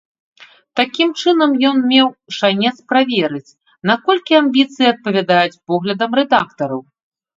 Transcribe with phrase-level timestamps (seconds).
[0.79, 2.07] Такім чынам ён меў
[2.37, 3.53] шанец праверыць,
[3.91, 6.81] наколькі амбіцыі адпавядаюць поглядам рэдактараў.